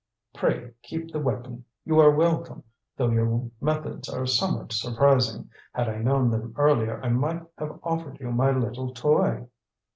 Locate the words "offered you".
7.83-8.31